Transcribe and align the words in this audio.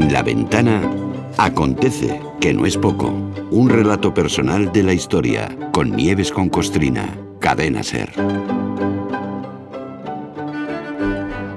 En 0.00 0.10
la 0.10 0.22
ventana 0.22 0.80
acontece, 1.36 2.22
que 2.40 2.54
no 2.54 2.64
es 2.64 2.78
poco, 2.78 3.08
un 3.50 3.68
relato 3.68 4.14
personal 4.14 4.72
de 4.72 4.82
la 4.82 4.94
historia 4.94 5.54
con 5.72 5.94
Nieves 5.94 6.32
con 6.32 6.48
Costrina, 6.48 7.06
cadena 7.38 7.82
ser. 7.82 8.10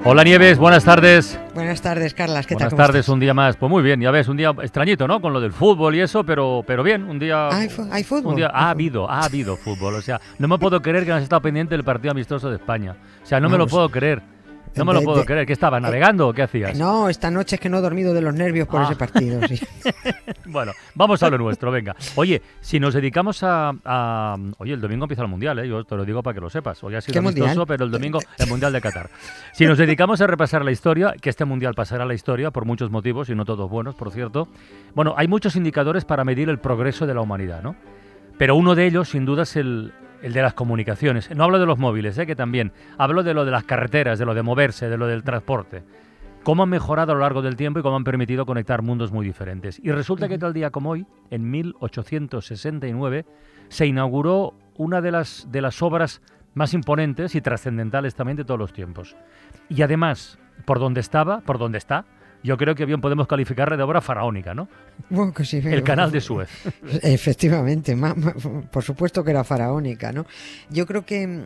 Hola 0.03 0.25
Nieves, 0.25 0.57
buenas 0.57 0.83
tardes. 0.83 1.39
Buenas 1.55 1.81
tardes, 1.81 2.13
Carlas. 2.13 2.45
¿Qué 2.45 2.55
buenas 2.55 2.71
tal? 2.71 2.75
Buenas 2.75 2.87
tardes, 2.87 3.07
un 3.07 3.21
día 3.21 3.33
más. 3.33 3.55
Pues 3.55 3.69
muy 3.69 3.81
bien, 3.81 4.01
ya 4.01 4.11
ves, 4.11 4.27
un 4.27 4.35
día 4.35 4.53
extrañito, 4.61 5.07
¿no? 5.07 5.21
Con 5.21 5.31
lo 5.31 5.39
del 5.39 5.53
fútbol 5.53 5.95
y 5.95 6.01
eso, 6.01 6.25
pero, 6.25 6.65
pero 6.67 6.83
bien, 6.83 7.05
un 7.05 7.19
día. 7.19 7.47
¿Hay, 7.47 7.69
hay 7.91 8.03
fútbol? 8.03 8.33
Un 8.33 8.35
día, 8.35 8.51
ha 8.53 8.71
habido, 8.71 9.09
ha 9.09 9.23
habido 9.23 9.55
fútbol. 9.55 9.95
O 9.95 10.01
sea, 10.01 10.19
no 10.37 10.49
me 10.49 10.59
puedo 10.59 10.81
creer 10.81 11.05
que 11.05 11.11
no 11.11 11.15
has 11.15 11.23
estado 11.23 11.41
pendiente 11.41 11.75
del 11.75 11.85
partido 11.85 12.11
amistoso 12.11 12.49
de 12.49 12.57
España. 12.57 12.97
O 13.23 13.25
sea, 13.25 13.39
no 13.39 13.47
me 13.47 13.57
lo 13.57 13.67
puedo 13.67 13.87
creer. 13.87 14.32
No 14.75 14.85
me 14.85 14.93
lo 14.93 15.01
puedo 15.01 15.23
creer. 15.25 15.45
¿Qué 15.45 15.53
estaba 15.53 15.79
navegando 15.79 16.27
o 16.27 16.33
qué 16.33 16.43
hacías? 16.43 16.77
No, 16.77 17.09
esta 17.09 17.29
noche 17.29 17.55
es 17.55 17.59
que 17.61 17.69
no 17.69 17.77
he 17.77 17.81
dormido 17.81 18.13
de 18.13 18.21
los 18.21 18.33
nervios 18.33 18.67
por 18.67 18.81
Ah. 18.81 18.85
ese 18.85 18.95
partido. 18.95 19.39
Sí. 19.47 19.59
bueno, 20.45 20.71
vamos 20.95 21.21
a 21.23 21.29
lo 21.29 21.37
nuestro, 21.37 21.71
venga. 21.71 21.95
Oye, 22.15 22.41
si 22.61 22.79
nos 22.79 22.93
dedicamos 22.93 23.43
a, 23.43 23.73
a- 23.85 24.37
Oye, 24.57 24.73
el 24.73 24.81
domingo 24.81 25.05
empieza 25.05 25.21
el 25.23 25.27
Mundial, 25.29 25.59
¿eh? 25.59 25.67
Yo 25.67 25.83
te 25.83 25.95
lo 25.95 26.05
digo 26.05 26.23
para 26.23 26.33
que 26.33 26.41
lo 26.41 26.49
sepas. 26.49 26.83
Hoy 26.83 26.95
ha 26.95 27.01
sido 27.01 27.13
¿Qué 27.13 27.19
amistoso, 27.19 27.47
mundial? 27.47 27.65
pero 27.67 27.85
el 27.85 27.91
domingo 27.91 28.19
el 28.39 28.47
Mundial 28.47 28.73
de 28.73 28.81
Qatar. 28.81 29.09
Si 29.53 29.65
nos 29.65 29.77
dedicamos 29.77 30.21
a 30.21 30.27
repasar 30.27 30.63
la 30.65 30.71
historia, 30.71 31.13
que 31.21 31.29
este 31.29 31.45
Mundial 31.45 31.73
pasará 31.75 32.03
a 32.03 32.07
la 32.07 32.13
historia 32.13 32.51
por 32.51 32.65
muchos 32.65 32.89
motivos, 32.91 33.29
y 33.29 33.35
no 33.35 33.45
todos 33.45 33.69
buenos, 33.69 33.95
por 33.95 34.11
cierto. 34.11 34.47
Bueno, 34.95 35.13
hay 35.17 35.27
muchos 35.27 35.55
indicadores 35.55 36.05
para 36.05 36.23
medir 36.23 36.49
el 36.49 36.59
progreso 36.59 37.05
de 37.05 37.13
la 37.13 37.21
humanidad, 37.21 37.61
¿no? 37.61 37.75
Pero 38.37 38.55
uno 38.55 38.73
de 38.75 38.87
ellos, 38.87 39.09
sin 39.09 39.25
duda, 39.25 39.43
es 39.43 39.55
el, 39.55 39.93
el 40.23 40.33
de 40.33 40.41
las 40.41 40.53
comunicaciones. 40.53 41.29
No 41.35 41.43
hablo 41.43 41.59
de 41.59 41.65
los 41.65 41.77
móviles, 41.77 42.17
¿eh? 42.17 42.25
que 42.25 42.35
también. 42.35 42.71
Hablo 42.97 43.21
de 43.23 43.33
lo 43.33 43.45
de 43.45 43.51
las 43.51 43.65
carreteras, 43.65 44.17
de 44.17 44.25
lo 44.25 44.33
de 44.33 44.41
moverse, 44.41 44.89
de 44.89 44.97
lo 44.97 45.05
del 45.05 45.23
transporte. 45.23 45.83
Cómo 46.43 46.63
han 46.63 46.69
mejorado 46.69 47.11
a 47.11 47.15
lo 47.15 47.21
largo 47.21 47.41
del 47.41 47.55
tiempo 47.55 47.79
y 47.79 47.83
cómo 47.83 47.97
han 47.97 48.03
permitido 48.03 48.45
conectar 48.45 48.81
mundos 48.81 49.11
muy 49.11 49.25
diferentes. 49.25 49.79
Y 49.79 49.91
resulta 49.91 50.27
que 50.27 50.37
tal 50.37 50.53
día 50.53 50.71
como 50.71 50.91
hoy, 50.91 51.05
en 51.29 51.51
1869, 51.51 53.25
se 53.67 53.85
inauguró 53.85 54.53
una 54.75 55.01
de 55.01 55.11
las, 55.11 55.47
de 55.51 55.61
las 55.61 55.81
obras 55.81 56.21
más 56.53 56.73
imponentes 56.73 57.35
y 57.35 57.41
trascendentales 57.41 58.15
también 58.15 58.37
de 58.37 58.45
todos 58.45 58.59
los 58.59 58.73
tiempos. 58.73 59.15
Y 59.69 59.81
además, 59.81 60.39
por 60.65 60.79
donde 60.79 61.01
estaba, 61.01 61.41
por 61.41 61.57
donde 61.57 61.77
está, 61.77 62.05
yo 62.43 62.57
creo 62.57 62.75
que 62.75 62.85
bien 62.85 62.99
podemos 63.01 63.25
calificarle 63.27 63.77
de 63.77 63.83
obra 63.83 64.01
faraónica, 64.01 64.53
¿no? 64.53 64.67
Bueno, 65.09 65.33
que 65.33 65.45
sí, 65.45 65.57
El 65.57 65.63
pero- 65.63 65.83
canal 65.83 66.11
de 66.11 66.21
Suez. 66.21 66.49
Efectivamente, 67.03 67.95
ma- 67.95 68.15
por 68.71 68.83
supuesto 68.83 69.23
que 69.23 69.31
era 69.31 69.43
faraónica, 69.43 70.11
¿no? 70.11 70.25
Yo 70.69 70.85
creo 70.85 71.05
que 71.05 71.43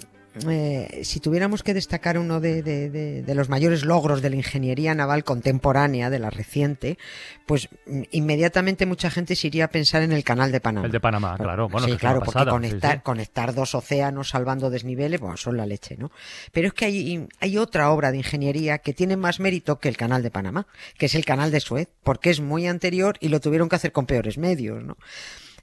eh, 0.49 1.01
si 1.03 1.19
tuviéramos 1.19 1.63
que 1.63 1.73
destacar 1.73 2.17
uno 2.17 2.39
de, 2.39 2.61
de- 2.63 2.89
de- 2.89 3.21
de 3.23 3.35
los 3.35 3.49
mayores 3.49 3.83
logros 3.85 4.21
de 4.21 4.29
la 4.29 4.35
ingeniería 4.35 4.93
naval 4.95 5.23
contemporánea, 5.23 6.09
de 6.09 6.19
la 6.19 6.29
reciente, 6.29 6.97
pues 7.45 7.69
mm, 7.85 8.03
inmediatamente 8.11 8.85
mucha 8.85 9.09
gente 9.09 9.35
se 9.35 9.47
iría 9.47 9.65
a 9.65 9.67
pensar 9.69 10.01
en 10.03 10.11
el 10.11 10.23
canal 10.23 10.51
de 10.51 10.59
Panamá. 10.59 10.85
El 10.85 10.91
de 10.91 10.99
Panamá, 10.99 11.35
claro. 11.37 11.69
Bueno, 11.69 11.87
sí, 11.87 11.93
que 11.93 11.99
claro, 11.99 12.19
porque 12.19 12.33
pasada, 12.33 12.51
sí, 12.51 12.55
conectar, 12.55 12.95
sí. 12.97 13.01
conectar 13.03 13.53
dos 13.53 13.75
océanos 13.75 14.29
salvando 14.29 14.69
desniveles, 14.69 15.19
bueno, 15.19 15.37
son 15.37 15.57
la 15.57 15.65
leche, 15.65 15.95
¿no? 15.97 16.11
Pero 16.51 16.67
es 16.67 16.73
que 16.73 16.85
hay, 16.85 17.27
hay 17.39 17.57
otra 17.57 17.91
obra 17.91 18.11
de 18.11 18.17
ingeniería 18.17 18.77
que 18.79 18.93
tiene 18.93 19.17
más 19.17 19.39
mérito 19.39 19.79
que 19.79 19.89
el 19.89 19.97
canal 19.97 20.23
de 20.23 20.31
Panamá, 20.31 20.67
que 20.97 21.07
es 21.07 21.15
el 21.15 21.25
canal 21.25 21.51
de 21.51 21.59
Suez, 21.59 21.87
porque 22.03 22.29
es 22.29 22.39
muy 22.41 22.67
anterior 22.67 23.17
y 23.19 23.29
lo 23.29 23.39
tuvieron 23.39 23.69
que 23.69 23.75
hacer 23.75 23.91
con 23.91 24.05
peores 24.05 24.37
medios, 24.37 24.83
¿no? 24.83 24.97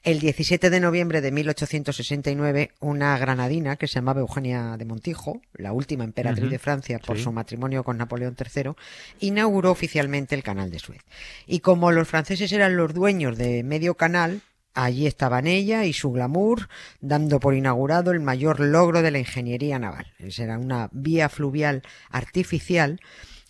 El 0.04 0.20
17 0.20 0.68
de 0.68 0.80
noviembre 0.80 1.22
de 1.22 1.32
1869, 1.32 2.72
una 2.80 3.16
granadina 3.16 3.76
que 3.76 3.88
se 3.88 3.94
llamaba 3.94 4.20
Eugenia 4.20 4.76
de 4.76 4.84
Montijo, 4.84 5.40
la 5.54 5.72
última 5.72 6.04
emperatriz 6.04 6.50
de 6.50 6.58
Francia 6.58 6.98
por 6.98 7.16
sí. 7.16 7.22
su 7.22 7.32
matrimonio 7.32 7.84
con 7.84 7.96
Napoleón 7.96 8.36
III, 8.38 8.72
inauguró 9.20 9.70
oficialmente 9.70 10.34
el 10.34 10.42
canal 10.42 10.70
de 10.70 10.78
Suez. 10.78 11.00
Y 11.46 11.60
como 11.60 11.90
los 11.90 12.06
franceses 12.06 12.52
eran 12.52 12.76
los 12.76 12.92
dueños 12.92 13.38
de 13.38 13.62
medio 13.62 13.94
canal, 13.94 14.42
allí 14.74 15.06
estaban 15.06 15.46
ella 15.46 15.86
y 15.86 15.94
su 15.94 16.12
glamour, 16.12 16.68
dando 17.00 17.40
por 17.40 17.54
inaugurado 17.54 18.10
el 18.10 18.20
mayor 18.20 18.60
logro 18.60 19.00
de 19.00 19.10
la 19.10 19.20
ingeniería 19.20 19.78
naval. 19.78 20.12
Esa 20.18 20.44
era 20.44 20.58
una 20.58 20.90
vía 20.92 21.30
fluvial 21.30 21.82
artificial 22.10 23.00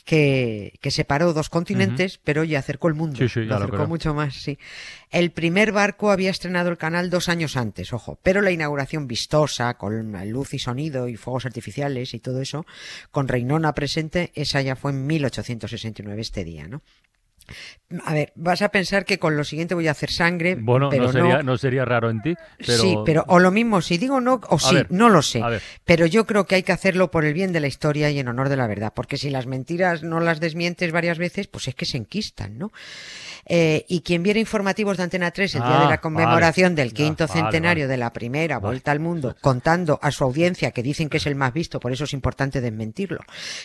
que, 0.04 0.74
que 0.80 0.90
separó 0.90 1.32
dos 1.32 1.48
continentes, 1.48 2.20
pero 2.22 2.44
ya 2.44 2.58
acercó 2.58 2.88
el 2.88 2.94
mundo. 2.94 3.16
Sí, 3.16 3.28
sí, 3.28 3.40
ya 3.40 3.58
lo 3.58 3.64
acercó 3.64 3.86
mucho 3.86 4.14
más, 4.14 4.34
sí. 4.34 4.58
El 5.10 5.30
primer 5.30 5.72
barco 5.72 6.10
había 6.10 6.30
estrenado 6.30 6.68
el 6.68 6.76
canal 6.76 7.08
dos 7.08 7.28
años 7.28 7.56
antes, 7.56 7.92
ojo, 7.92 8.18
pero 8.22 8.42
la 8.42 8.50
inauguración 8.50 9.06
vistosa, 9.06 9.74
con 9.74 10.12
luz 10.30 10.52
y 10.54 10.58
sonido 10.58 11.08
y 11.08 11.16
fuegos 11.16 11.46
artificiales 11.46 12.12
y 12.14 12.18
todo 12.18 12.42
eso, 12.42 12.66
con 13.10 13.28
Reinona 13.28 13.74
presente, 13.74 14.30
esa 14.34 14.60
ya 14.60 14.76
fue 14.76 14.90
en 14.90 15.06
1869 15.06 16.20
este 16.20 16.44
día, 16.44 16.68
¿no? 16.68 16.82
A 18.04 18.14
ver, 18.14 18.32
vas 18.34 18.62
a 18.62 18.70
pensar 18.70 19.04
que 19.04 19.18
con 19.18 19.36
lo 19.36 19.44
siguiente 19.44 19.74
voy 19.74 19.86
a 19.86 19.92
hacer 19.92 20.10
sangre, 20.10 20.56
Bueno, 20.56 20.88
pero 20.88 21.04
no, 21.04 21.12
sería, 21.12 21.42
no 21.42 21.56
sería 21.56 21.84
raro 21.84 22.10
en 22.10 22.22
ti, 22.22 22.34
pero... 22.58 22.78
Sí, 22.78 22.96
pero 23.04 23.24
o 23.28 23.38
lo 23.38 23.50
mismo, 23.52 23.80
si 23.82 23.98
digo 23.98 24.20
no 24.20 24.40
o 24.48 24.58
sí, 24.58 24.74
ver, 24.74 24.86
no 24.90 25.08
lo 25.10 25.22
sé. 25.22 25.42
Pero 25.84 26.06
yo 26.06 26.26
creo 26.26 26.46
que 26.46 26.56
hay 26.56 26.62
que 26.62 26.72
hacerlo 26.72 27.10
por 27.10 27.24
el 27.24 27.34
bien 27.34 27.52
de 27.52 27.60
la 27.60 27.66
historia 27.68 28.10
y 28.10 28.18
en 28.18 28.26
honor 28.28 28.48
de 28.48 28.56
la 28.56 28.66
verdad, 28.66 28.92
porque 28.94 29.16
si 29.16 29.30
las 29.30 29.46
mentiras 29.46 30.02
no 30.02 30.18
las 30.20 30.40
desmientes 30.40 30.90
varias 30.90 31.18
veces, 31.18 31.46
pues 31.46 31.68
es 31.68 31.74
que 31.74 31.84
se 31.84 31.98
enquistan, 31.98 32.58
¿no? 32.58 32.72
Eh, 33.46 33.84
y 33.88 34.00
quien 34.00 34.22
viera 34.22 34.40
informativos 34.40 34.96
de 34.96 35.02
Antena 35.02 35.30
3 35.30 35.54
el 35.56 35.62
día 35.62 35.80
Ah, 35.80 35.84
de 35.84 35.90
la 35.90 36.00
conmemoración 36.00 36.72
vale. 36.72 36.82
del 36.82 36.94
quinto 36.94 37.26
vale, 37.26 37.40
centenario 37.42 37.84
vale. 37.84 37.92
de 37.92 37.96
la 37.98 38.12
primera 38.12 38.58
vuelta 38.58 38.90
al 38.90 39.00
mundo, 39.00 39.36
contando 39.40 39.98
a 40.02 40.10
su 40.10 40.24
audiencia, 40.24 40.70
que 40.70 40.82
dicen 40.82 41.08
que 41.10 41.18
es 41.18 41.26
el 41.26 41.34
más 41.34 41.52
visto, 41.52 41.78
por 41.78 41.92
eso 41.92 42.04
es 42.04 42.12
importante 42.14 42.60
desmentirlo, 42.60 43.20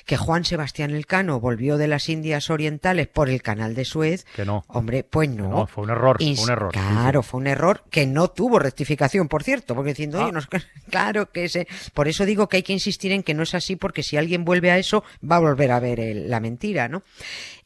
que 0.05 0.17
Juan 0.17 0.43
Sebastián 0.43 0.91
Elcano 0.91 1.39
volvió 1.39 1.77
de 1.77 1.87
las 1.87 2.09
Indias 2.09 2.49
Orientales 2.49 3.07
por 3.07 3.29
el 3.29 3.41
canal 3.41 3.68
de 3.75 3.85
Suez, 3.85 4.25
Que 4.35 4.45
no. 4.45 4.63
hombre, 4.67 5.03
pues 5.03 5.29
no. 5.29 5.49
No, 5.49 5.67
fue 5.67 5.83
un 5.83 5.89
error, 5.91 6.17
fue 6.17 6.25
Ins- 6.27 6.43
un 6.43 6.49
error. 6.51 6.71
sí, 6.73 6.79
sí. 6.79 6.85
Claro, 6.91 7.23
fue 7.23 7.39
un 7.39 7.47
error 7.47 7.83
que 7.89 8.05
no 8.05 8.27
tuvo 8.29 8.59
rectificación, 8.59 9.27
por 9.27 9.43
cierto, 9.43 9.75
porque 9.75 9.89
diciendo, 9.91 10.19
Ah. 10.21 10.25
oye, 10.25 10.39
claro 10.89 11.31
que 11.31 11.45
ese. 11.45 11.67
Por 11.93 12.07
eso 12.07 12.25
digo 12.25 12.47
que 12.49 12.57
hay 12.57 12.63
que 12.63 12.73
insistir 12.73 13.11
en 13.11 13.23
que 13.23 13.33
no 13.33 13.43
es 13.43 13.53
así, 13.55 13.75
porque 13.75 14.03
si 14.03 14.17
alguien 14.17 14.45
vuelve 14.45 14.71
a 14.71 14.77
eso, 14.77 15.03
va 15.29 15.37
a 15.37 15.39
volver 15.39 15.71
a 15.71 15.79
ver 15.79 15.99
el- 15.99 16.29
la 16.29 16.39
mentira, 16.39 16.87
¿no? 16.87 17.03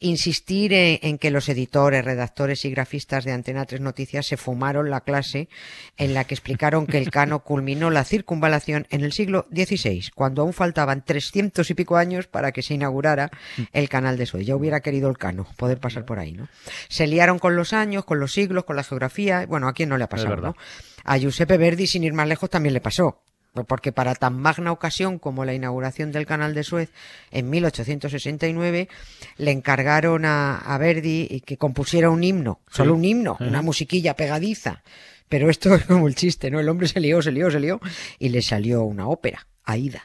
Insistir 0.00 0.72
en, 0.72 0.98
en 1.02 1.18
que 1.18 1.30
los 1.30 1.48
editores, 1.48 2.04
redactores 2.04 2.64
y 2.64 2.70
grafistas 2.70 3.24
de 3.24 3.32
Antena 3.32 3.64
3 3.64 3.80
Noticias 3.80 4.26
se 4.26 4.36
fumaron 4.36 4.90
la 4.90 5.00
clase 5.02 5.48
en 5.96 6.14
la 6.14 6.24
que 6.24 6.34
explicaron 6.34 6.86
que 6.86 6.98
el 6.98 7.10
cano 7.10 7.38
culminó 7.44 7.90
la 7.90 8.04
circunvalación 8.04 8.86
en 8.90 9.02
el 9.02 9.12
siglo 9.12 9.46
XVI, 9.54 10.10
cuando 10.14 10.42
aún 10.42 10.52
faltaban 10.52 11.04
300 11.04 11.70
y 11.70 11.74
pico 11.74 11.96
años 11.96 12.26
para 12.26 12.52
que 12.52 12.62
se 12.62 12.74
inaugurara 12.74 13.30
el 13.72 13.88
canal 13.88 14.16
de 14.18 14.26
Suez. 14.26 14.46
Ya 14.46 14.56
hubiera 14.56 14.80
querido 14.80 15.08
el 15.08 15.18
cano 15.18 15.46
poder 15.56 15.78
pasar 15.78 15.93
por 16.02 16.18
ahí, 16.18 16.32
¿no? 16.32 16.48
Se 16.88 17.06
liaron 17.06 17.38
con 17.38 17.56
los 17.56 17.72
años, 17.72 18.04
con 18.04 18.18
los 18.18 18.32
siglos, 18.32 18.64
con 18.64 18.76
la 18.76 18.82
geografía. 18.82 19.46
Bueno, 19.46 19.68
¿a 19.68 19.72
quién 19.72 19.88
no 19.88 19.96
le 19.96 20.04
ha 20.04 20.08
pasado, 20.08 20.36
no? 20.36 20.56
A 21.04 21.16
Giuseppe 21.18 21.56
Verdi, 21.56 21.86
sin 21.86 22.04
ir 22.04 22.12
más 22.12 22.26
lejos, 22.26 22.50
también 22.50 22.74
le 22.74 22.80
pasó. 22.80 23.20
Porque 23.68 23.92
para 23.92 24.16
tan 24.16 24.36
magna 24.40 24.72
ocasión 24.72 25.20
como 25.20 25.44
la 25.44 25.54
inauguración 25.54 26.10
del 26.10 26.26
canal 26.26 26.54
de 26.54 26.64
Suez 26.64 26.90
en 27.30 27.50
1869, 27.50 28.88
le 29.36 29.50
encargaron 29.52 30.24
a, 30.24 30.58
a 30.58 30.76
Verdi 30.78 31.28
y 31.30 31.40
que 31.40 31.56
compusiera 31.56 32.10
un 32.10 32.24
himno, 32.24 32.60
solo 32.68 32.94
un 32.94 33.04
himno, 33.04 33.36
una 33.38 33.62
musiquilla 33.62 34.16
pegadiza. 34.16 34.82
Pero 35.28 35.50
esto 35.50 35.74
es 35.74 35.84
como 35.84 36.08
el 36.08 36.16
chiste, 36.16 36.50
¿no? 36.50 36.58
El 36.58 36.68
hombre 36.68 36.88
se 36.88 36.98
lió, 36.98 37.22
se 37.22 37.30
lió, 37.30 37.50
se 37.50 37.60
lió 37.60 37.80
y 38.18 38.30
le 38.30 38.42
salió 38.42 38.82
una 38.82 39.06
ópera, 39.06 39.46
Aida. 39.64 40.02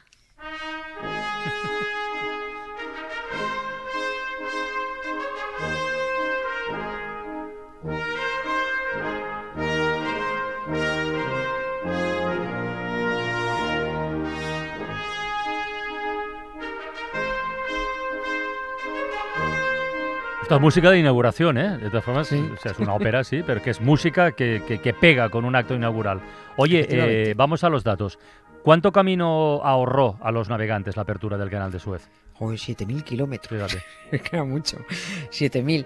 Esta 20.50 20.56
es 20.56 20.62
música 20.64 20.90
de 20.90 20.98
inauguración, 20.98 21.60
¿eh? 21.60 21.78
De 21.78 21.90
todas 21.92 22.04
formas, 22.04 22.28
Sí. 22.28 22.44
o 22.52 22.58
sea, 22.58 22.72
es 22.72 22.80
una 22.80 22.96
ópera, 22.96 23.24
sí, 23.24 23.44
pero 23.46 23.62
que 23.62 23.70
es 23.70 23.80
música 23.80 24.32
que, 24.32 24.64
que- 24.68 24.80
que 24.80 24.94
pega 24.96 25.30
con 25.30 25.46
un 25.46 25.56
acto 25.56 25.76
inaugural. 25.76 26.22
Oye, 26.58 26.88
eh, 26.90 27.34
vamos 27.38 27.64
a 27.64 27.70
los 27.70 27.84
datos. 27.84 28.18
¿Cuánto 28.64 28.92
camino 28.92 29.62
ahorró 29.64 30.18
a 30.24 30.32
los 30.32 30.50
navegantes 30.50 30.96
la 30.96 31.04
apertura 31.04 31.38
del 31.38 31.52
canal 31.52 31.72
de 31.72 31.78
Suez? 31.78 32.10
Joder, 32.40 32.58
7.000 32.58 33.04
kilómetros. 33.04 33.70
Fíjate. 33.70 33.86
Es 34.12 34.22
que 34.24 34.30
era 34.38 34.44
mucho. 34.44 34.78
7.000. 35.32 35.86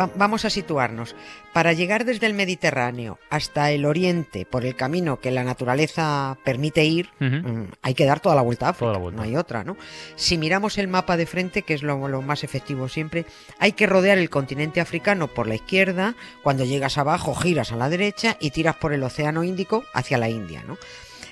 Va- 0.00 0.10
vamos 0.14 0.46
a 0.46 0.50
situarnos. 0.50 1.14
Para 1.52 1.74
llegar 1.74 2.06
desde 2.06 2.24
el 2.26 2.32
Mediterráneo 2.32 3.18
hasta 3.28 3.70
el 3.72 3.84
Oriente 3.84 4.46
por 4.46 4.64
el 4.64 4.74
camino 4.74 5.20
que 5.20 5.30
la 5.30 5.44
naturaleza 5.44 6.38
permite 6.44 6.84
ir, 6.86 7.10
mm, 7.18 7.64
hay 7.82 7.92
que 7.94 8.06
dar 8.06 8.20
toda 8.20 8.34
la 8.36 8.40
vuelta 8.42 8.66
a 8.66 8.70
África. 8.70 8.84
Toda 8.86 8.92
la 8.94 8.98
vuelta. 9.00 9.16
No 9.20 9.22
hay 9.28 9.36
otra, 9.36 9.64
¿no? 9.64 9.76
Si 10.16 10.38
miramos 10.38 10.78
el 10.78 10.88
mapa 10.88 11.18
de 11.18 11.26
frente, 11.26 11.62
que 11.62 11.74
es 11.74 11.82
lo, 11.82 12.08
lo 12.08 12.22
más 12.22 12.42
efectivo 12.42 12.88
siempre, 12.88 13.26
hay 13.58 13.72
que 13.72 13.86
rodear 13.86 14.16
el 14.16 14.30
continente 14.30 14.80
africano 14.80 15.28
por 15.28 15.46
la 15.46 15.56
izquierda. 15.56 16.14
Cuando 16.42 16.64
llegas 16.64 16.96
abajo, 16.96 17.34
giras 17.34 17.72
a 17.72 17.76
la 17.76 17.90
derecha 17.90 18.36
y 18.40 18.50
tiras 18.52 18.76
por 18.76 18.94
el 18.94 19.02
Océano 19.02 19.44
Índico 19.44 19.84
hacia 19.92 20.16
la 20.16 20.30
India, 20.30 20.62
¿no? 20.66 20.78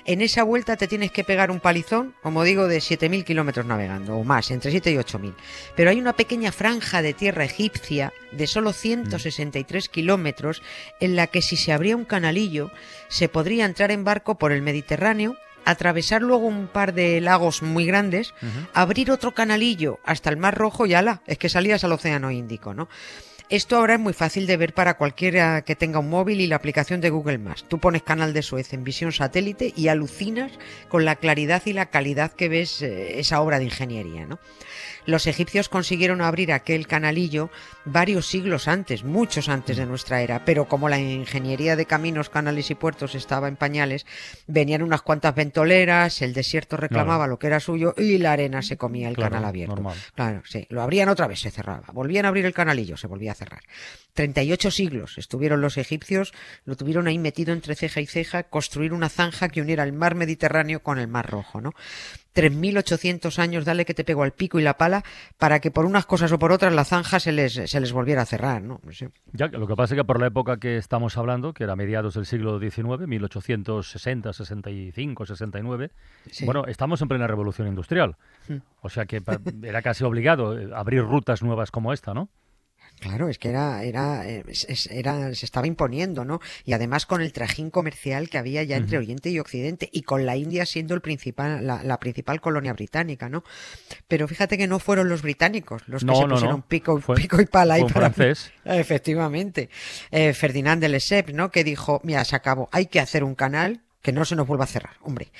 En 0.07 0.21
esa 0.21 0.43
vuelta 0.43 0.77
te 0.77 0.87
tienes 0.87 1.11
que 1.11 1.25
pegar 1.25 1.51
un 1.51 1.59
palizón, 1.59 2.15
como 2.23 2.45
digo, 2.45 2.69
de 2.69 2.77
7.000 2.77 3.25
kilómetros 3.25 3.65
navegando, 3.65 4.15
o 4.15 4.23
más, 4.23 4.51
entre 4.51 4.71
7 4.71 4.91
y 4.93 4.95
8.000. 4.95 5.33
Pero 5.75 5.89
hay 5.89 5.99
una 5.99 6.13
pequeña 6.13 6.53
franja 6.53 7.01
de 7.01 7.13
tierra 7.13 7.43
egipcia 7.43 8.13
de 8.31 8.47
solo 8.47 8.71
163 8.71 9.89
kilómetros 9.89 10.63
en 11.01 11.17
la 11.17 11.27
que 11.27 11.41
si 11.41 11.57
se 11.57 11.73
abría 11.73 11.97
un 11.97 12.05
canalillo, 12.05 12.71
se 13.09 13.27
podría 13.27 13.65
entrar 13.65 13.91
en 13.91 14.05
barco 14.05 14.37
por 14.37 14.53
el 14.53 14.61
Mediterráneo 14.61 15.35
atravesar 15.65 16.21
luego 16.21 16.47
un 16.47 16.67
par 16.67 16.93
de 16.93 17.19
lagos 17.19 17.61
muy 17.61 17.85
grandes, 17.85 18.33
abrir 18.73 19.11
otro 19.11 19.33
canalillo 19.33 19.99
hasta 20.05 20.29
el 20.29 20.37
Mar 20.37 20.55
Rojo 20.55 20.85
y 20.85 20.93
ala, 20.93 21.21
es 21.27 21.37
que 21.37 21.49
salías 21.49 21.83
al 21.83 21.91
Océano 21.91 22.31
Índico, 22.31 22.73
¿no? 22.73 22.87
Esto 23.49 23.77
ahora 23.77 23.93
es 23.93 23.99
muy 24.01 24.11
fácil 24.11 24.45
de 24.45 24.57
ver 24.57 24.73
para 24.73 24.97
cualquiera 24.97 25.61
que 25.61 25.77
tenga 25.77 25.99
un 25.99 26.09
móvil 26.09 26.41
y 26.41 26.47
la 26.47 26.57
aplicación 26.57 26.99
de 26.99 27.09
Google 27.09 27.37
Maps. 27.37 27.63
Tú 27.63 27.79
pones 27.79 28.03
canal 28.03 28.33
de 28.33 28.41
Suez 28.41 28.73
en 28.73 28.83
visión 28.83 29.13
satélite 29.13 29.73
y 29.73 29.87
alucinas 29.87 30.51
con 30.89 31.05
la 31.05 31.15
claridad 31.15 31.61
y 31.65 31.71
la 31.71 31.85
calidad 31.85 32.33
que 32.33 32.49
ves 32.49 32.81
eh, 32.81 33.19
esa 33.19 33.39
obra 33.39 33.59
de 33.59 33.63
ingeniería, 33.63 34.25
¿no? 34.25 34.37
Los 35.07 35.25
egipcios 35.25 35.69
consiguieron 35.69 36.21
abrir 36.21 36.51
aquel 36.51 36.85
canalillo 36.85 37.49
varios 37.85 38.27
siglos 38.27 38.67
antes, 38.67 39.05
muchos 39.05 39.47
antes 39.47 39.77
de 39.77 39.85
nuestra 39.85 40.21
era, 40.21 40.43
pero 40.43 40.67
como 40.67 40.89
la 40.89 40.99
ingeniería 40.99 41.77
de 41.77 41.85
caminos, 41.85 42.29
canales 42.29 42.69
y 42.71 42.75
puertos 42.75 43.15
estaba 43.15 43.47
en 43.47 43.55
pañales, 43.55 44.05
venían 44.47 44.83
unas 44.83 45.01
cuantas 45.01 45.33
ventoleras, 45.33 46.21
el 46.21 46.33
desierto 46.33 46.75
reclamaba 46.75 47.25
lo 47.25 47.39
que 47.39 47.47
era 47.47 47.61
suyo 47.61 47.93
y 47.97 48.17
la 48.17 48.33
arena 48.33 48.61
se 48.61 48.75
comía 48.75 49.07
el 49.07 49.15
canal 49.15 49.45
abierto. 49.45 49.81
Claro, 50.13 50.41
sí, 50.43 50.67
lo 50.69 50.81
abrían 50.81 51.07
otra 51.07 51.27
vez, 51.27 51.39
se 51.39 51.51
cerraba. 51.51 51.87
Volvían 51.93 52.25
a 52.25 52.27
abrir 52.27 52.45
el 52.45 52.53
canalillo, 52.53 52.97
se 52.97 53.07
volvía 53.07 53.31
a 53.31 53.35
cerrar. 53.37 53.61
38 54.17 54.71
siglos 54.71 55.17
estuvieron 55.19 55.61
los 55.61 55.77
egipcios, 55.77 56.33
lo 56.65 56.75
tuvieron 56.75 57.07
ahí 57.07 57.19
metido 57.19 57.53
entre 57.53 57.75
ceja 57.75 58.01
y 58.01 58.07
ceja, 58.07 58.43
construir 58.43 58.91
una 58.91 59.09
zanja 59.09 59.47
que 59.47 59.61
uniera 59.61 59.83
el 59.83 59.93
mar 59.93 60.15
Mediterráneo 60.15 60.81
con 60.81 60.97
el 60.97 61.07
mar 61.07 61.29
Rojo, 61.29 61.61
¿no? 61.61 61.73
3.800 62.35 63.39
años, 63.39 63.65
dale 63.65 63.85
que 63.85 63.95
te 63.95 64.03
pego 64.03 64.21
al 64.21 64.31
pico 64.31 64.59
y 64.59 64.63
la 64.63 64.77
pala, 64.77 65.03
para 65.37 65.59
que 65.59 65.71
por 65.71 65.85
unas 65.85 66.05
cosas 66.05 66.31
o 66.31 66.37
por 66.37 66.51
otras 66.51 66.73
la 66.73 66.83
zanja 66.83 67.19
se 67.19 67.31
les, 67.31 67.53
se 67.53 67.79
les 67.79 67.91
volviera 67.91 68.23
a 68.23 68.25
cerrar, 68.25 68.61
¿no? 68.61 68.79
Ya, 69.33 69.47
lo 69.47 69.67
que 69.67 69.75
pasa 69.75 69.95
es 69.95 69.99
que 69.99 70.03
por 70.03 70.19
la 70.19 70.27
época 70.27 70.57
que 70.57 70.77
estamos 70.77 71.17
hablando, 71.17 71.53
que 71.53 71.63
era 71.63 71.75
mediados 71.75 72.13
del 72.13 72.27
siglo 72.27 72.59
XIX, 72.59 73.07
1860, 73.07 74.33
65, 74.33 75.25
69, 75.25 75.91
bueno, 76.45 76.65
estamos 76.67 77.01
en 77.01 77.07
plena 77.07 77.25
revolución 77.25 77.67
industrial. 77.67 78.17
Hmm. 78.47 78.57
O 78.81 78.89
sea 78.89 79.05
que 79.05 79.21
era 79.63 79.81
casi 79.81 80.03
obligado 80.03 80.59
eh, 80.59 80.69
abrir 80.75 81.01
rutas 81.01 81.41
nuevas 81.41 81.71
como 81.71 81.91
esta, 81.91 82.13
¿no? 82.13 82.29
Claro, 82.99 83.29
es 83.29 83.37
que 83.37 83.49
era, 83.49 83.83
era, 83.83 84.27
eh, 84.27 84.43
era, 84.89 85.33
se 85.35 85.45
estaba 85.45 85.67
imponiendo, 85.67 86.25
¿no? 86.25 86.39
Y 86.65 86.73
además 86.73 87.05
con 87.05 87.21
el 87.21 87.31
trajín 87.31 87.69
comercial 87.69 88.29
que 88.29 88.39
había 88.39 88.63
ya 88.63 88.75
entre 88.75 88.97
Oriente 88.97 89.29
y 89.29 89.39
Occidente 89.39 89.87
y 89.91 90.01
con 90.01 90.25
la 90.25 90.35
India 90.35 90.65
siendo 90.65 90.95
el 90.95 91.01
principal, 91.01 91.65
la, 91.65 91.99
principal 91.99 92.41
colonia 92.41 92.73
británica, 92.73 93.29
¿no? 93.29 93.43
Pero 94.07 94.27
fíjate 94.27 94.57
que 94.57 94.67
no 94.67 94.79
fueron 94.79 95.09
los 95.09 95.21
británicos 95.21 95.83
los 95.87 96.03
que 96.03 96.15
se 96.15 96.27
pusieron 96.27 96.63
pico, 96.63 96.99
pico 97.15 97.39
y 97.39 97.45
pala 97.45 97.75
ahí 97.75 97.83
para 97.83 98.09
francés. 98.09 98.51
Efectivamente. 98.65 99.69
Eh, 100.09 100.33
Ferdinand 100.33 100.81
de 100.81 100.89
Lesseps, 100.89 101.33
¿no? 101.33 101.51
Que 101.51 101.63
dijo, 101.63 102.01
mira, 102.03 102.25
se 102.25 102.35
acabó, 102.35 102.67
hay 102.71 102.87
que 102.87 102.99
hacer 102.99 103.23
un 103.23 103.35
canal 103.35 103.81
que 104.01 104.11
no 104.11 104.25
se 104.25 104.35
nos 104.35 104.47
vuelva 104.47 104.63
a 104.63 104.67
cerrar, 104.67 104.95
hombre 105.01 105.31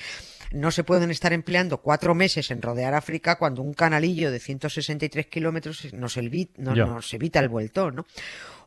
no 0.52 0.70
se 0.70 0.84
pueden 0.84 1.10
estar 1.10 1.32
empleando 1.32 1.78
cuatro 1.78 2.14
meses 2.14 2.50
en 2.50 2.62
rodear 2.62 2.94
África 2.94 3.36
cuando 3.36 3.62
un 3.62 3.74
canalillo 3.74 4.30
de 4.30 4.40
163 4.40 5.26
kilómetros 5.26 5.92
nos, 5.92 6.16
nos 6.16 7.14
evita 7.14 7.40
el 7.40 7.48
vuelto, 7.48 7.90
¿no? 7.90 8.06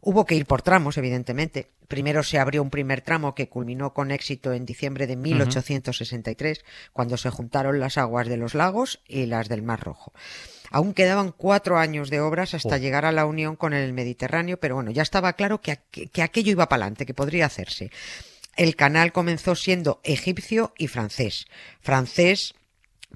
Hubo 0.03 0.25
que 0.25 0.35
ir 0.35 0.47
por 0.47 0.63
tramos, 0.63 0.97
evidentemente. 0.97 1.69
Primero 1.87 2.23
se 2.23 2.39
abrió 2.39 2.63
un 2.63 2.71
primer 2.71 3.01
tramo 3.01 3.35
que 3.35 3.49
culminó 3.49 3.93
con 3.93 4.09
éxito 4.09 4.51
en 4.51 4.65
diciembre 4.65 5.05
de 5.05 5.15
1863, 5.15 6.65
cuando 6.91 7.17
se 7.17 7.29
juntaron 7.29 7.79
las 7.79 7.99
aguas 7.99 8.27
de 8.27 8.37
los 8.37 8.55
lagos 8.55 8.99
y 9.07 9.27
las 9.27 9.47
del 9.47 9.61
Mar 9.61 9.83
Rojo. 9.83 10.11
Aún 10.71 10.93
quedaban 10.93 11.33
cuatro 11.33 11.77
años 11.77 12.09
de 12.09 12.21
obras 12.21 12.55
hasta 12.55 12.77
llegar 12.79 13.05
a 13.05 13.11
la 13.11 13.25
unión 13.25 13.55
con 13.55 13.73
el 13.73 13.93
Mediterráneo, 13.93 14.57
pero 14.57 14.75
bueno, 14.75 14.89
ya 14.89 15.03
estaba 15.03 15.33
claro 15.33 15.61
que, 15.61 15.77
que 15.91 16.23
aquello 16.23 16.51
iba 16.51 16.67
para 16.67 16.83
adelante, 16.83 17.05
que 17.05 17.13
podría 17.13 17.45
hacerse. 17.45 17.91
El 18.55 18.75
canal 18.75 19.11
comenzó 19.11 19.55
siendo 19.55 20.01
egipcio 20.03 20.73
y 20.77 20.87
francés. 20.87 21.45
Francés 21.79 22.55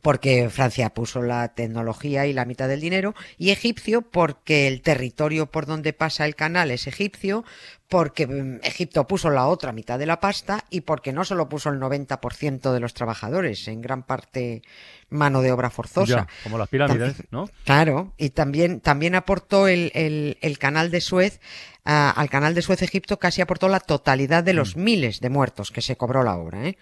porque 0.02 0.50
Francia 0.50 0.94
puso 0.94 1.22
la 1.22 1.54
tecnología 1.54 2.28
y 2.28 2.34
la 2.34 2.46
mitad 2.46 2.68
del 2.68 2.82
dinero, 2.82 3.16
y 3.38 3.52
egipcio 3.52 4.02
porque 4.02 4.68
el 4.68 4.82
territorio 4.82 5.48
por 5.48 5.66
donde 5.66 5.94
pasa 5.94 6.26
el 6.26 6.36
canal 6.36 6.72
es 6.72 6.88
egipcio, 6.88 7.44
porque 7.88 8.28
mm, 8.28 8.60
Egipto 8.64 9.08
puso 9.08 9.30
la 9.30 9.48
otra 9.48 9.72
mitad 9.72 10.00
de 10.00 10.06
la 10.06 10.20
pasta 10.20 10.66
y 10.70 10.82
porque 10.82 11.14
no 11.14 11.24
solo 11.24 11.50
puso 11.50 11.70
el 11.70 11.80
90% 11.80 12.74
de 12.74 12.80
los 12.80 12.94
trabajadores, 12.94 13.68
en 13.68 13.82
gran 13.82 14.04
parte 14.04 14.64
mano 15.10 15.42
de 15.42 15.52
obra 15.52 15.70
forzosa. 15.70 16.28
como 16.44 16.58
las 16.58 16.70
pirámides, 16.70 17.24
¿no? 17.32 17.50
Claro, 17.64 18.14
y 18.18 18.30
también, 18.32 18.82
también 18.82 19.16
aportó 19.16 19.68
el, 19.68 19.92
el, 19.94 20.58
canal 20.60 20.92
de 20.92 21.02
Suez, 21.02 21.40
al 21.86 22.30
canal 22.32 22.56
de 22.56 22.64
Suez 22.64 22.82
Egipto 22.82 23.20
casi 23.20 23.42
aportó 23.42 23.70
la 23.70 23.80
totalidad 23.80 24.44
de 24.44 24.54
los 24.54 24.76
mm. 24.76 24.84
miles 24.84 25.20
de 25.20 25.30
muertos 25.30 25.70
que 25.70 25.82
se 25.82 25.96
cobró 25.96 26.24
la 26.24 26.36
obra. 26.36 26.68
¿eh? 26.68 26.78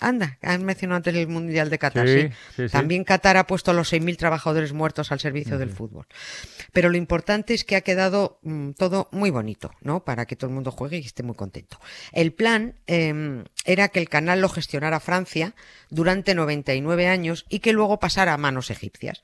Anda, 0.00 0.38
han 0.42 0.64
mencionado 0.64 0.96
antes 0.96 1.14
el 1.14 1.28
Mundial 1.28 1.70
de 1.70 1.78
Qatar, 1.78 2.08
sí. 2.08 2.68
También 2.68 3.04
Qatar 3.04 3.36
ha 3.36 3.46
puesto 3.46 3.72
los 3.72 3.92
6.000 3.92 4.16
trabajadores 4.16 4.72
muertos 4.72 5.12
al 5.12 5.20
servicio 5.20 5.56
del 5.56 5.70
fútbol. 5.70 6.06
Pero 6.72 6.88
lo 6.88 6.96
importante 6.96 7.54
es 7.54 7.64
que 7.64 7.76
ha 7.76 7.82
quedado 7.82 8.40
mm, 8.42 8.72
todo 8.72 9.08
muy 9.12 9.30
bonito, 9.30 9.70
¿no? 9.80 10.04
Para 10.04 10.26
que 10.26 10.34
todo 10.34 10.48
el 10.48 10.54
mundo 10.54 10.72
juegue 10.72 10.98
y 10.98 11.06
esté 11.06 11.22
muy 11.22 11.36
contento. 11.36 11.78
El 12.12 12.32
plan 12.32 12.74
em, 12.86 13.44
era 13.64 13.88
que 13.88 14.00
el 14.00 14.08
canal 14.08 14.40
lo 14.40 14.48
gestionara 14.48 14.98
Francia 14.98 15.54
durante 15.90 16.34
99 16.34 17.06
años 17.06 17.46
y 17.48 17.60
que 17.60 17.72
luego 17.72 18.00
pasara 18.00 18.32
a 18.32 18.38
manos 18.38 18.70
egipcias. 18.70 19.22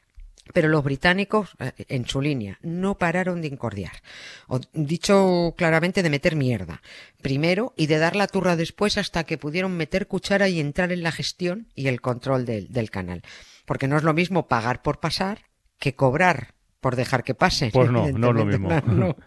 Pero 0.53 0.69
los 0.69 0.85
británicos, 0.85 1.51
eh, 1.59 1.73
en 1.89 2.07
su 2.07 2.21
línea, 2.21 2.59
no 2.63 2.97
pararon 2.97 3.41
de 3.41 3.49
incordiar. 3.49 4.03
O, 4.49 4.61
dicho 4.73 5.55
claramente, 5.57 6.03
de 6.03 6.11
meter 6.11 6.37
mierda. 6.37 6.83
Primero 7.23 7.73
y 7.77 7.87
de 7.87 7.99
dar 7.99 8.17
la 8.17 8.27
turra 8.27 8.57
después 8.57 8.99
hasta 8.99 9.25
que 9.25 9.39
pudieron 9.39 9.77
meter 9.77 10.07
cuchara 10.07 10.49
y 10.49 10.61
entrar 10.61 10.93
en 10.93 11.03
la 11.03 11.13
gestión 11.13 11.69
y 11.75 11.89
el 11.89 12.01
control 12.01 12.45
del, 12.45 12.91
canal. 12.91 13.23
Porque 13.67 13.89
no 13.89 13.97
es 13.97 14.03
lo 14.03 14.15
mismo 14.15 14.49
pagar 14.49 14.83
por 14.83 15.01
pasar 15.01 15.43
que 15.79 15.95
cobrar 15.95 16.55
por 16.81 16.97
dejar 16.97 17.25
que 17.25 17.35
pase. 17.35 17.71
Pues 17.73 17.91
no, 17.91 18.11
no 18.11 18.31
es 18.31 18.35
lo 18.37 18.45
mismo. 18.45 19.17